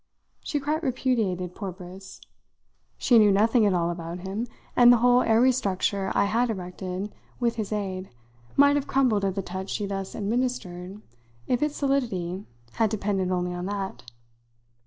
She 0.39 0.59
quite 0.59 0.81
repudiated 0.81 1.53
poor 1.53 1.71
Briss. 1.71 2.21
She 2.97 3.19
knew 3.19 3.31
nothing 3.31 3.67
at 3.67 3.73
all 3.75 3.91
about 3.91 4.21
him, 4.21 4.47
and 4.75 4.91
the 4.91 4.97
whole 4.97 5.21
airy 5.21 5.51
structure 5.51 6.11
I 6.15 6.25
had 6.25 6.49
erected 6.49 7.13
with 7.39 7.53
his 7.57 7.71
aid 7.71 8.09
might 8.55 8.75
have 8.77 8.87
crumbled 8.87 9.23
at 9.23 9.35
the 9.35 9.43
touch 9.43 9.69
she 9.69 9.85
thus 9.85 10.15
administered 10.15 10.99
if 11.45 11.61
its 11.61 11.75
solidity 11.77 12.47
had 12.71 12.89
depended 12.89 13.29
only 13.29 13.53
on 13.53 13.67
that. 13.67 14.03